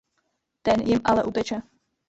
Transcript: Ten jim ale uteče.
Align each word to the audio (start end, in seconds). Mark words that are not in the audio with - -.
Ten 0.61 0.87
jim 0.87 1.01
ale 1.03 1.23
uteče. 1.23 1.61